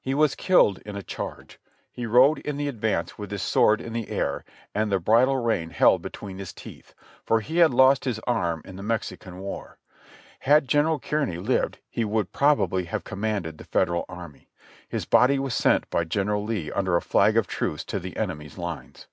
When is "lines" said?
18.56-19.08